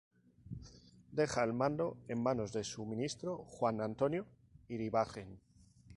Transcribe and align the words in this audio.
Deja 1.11 1.43
el 1.43 1.53
mando 1.53 1.95
en 2.07 2.23
manos 2.23 2.51
de 2.53 2.63
su 2.63 2.85
Ministro 2.87 3.37
Juan 3.37 3.81
Antonio 3.81 4.25
Iribarren. 4.67 5.39